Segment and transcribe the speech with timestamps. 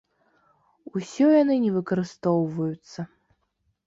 [0.99, 2.99] Усё яны не выкарыстоўваюцца!